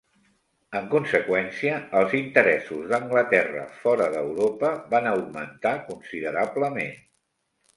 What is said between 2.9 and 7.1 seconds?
d'Anglaterra fora d'Europa van augmentar considerablement.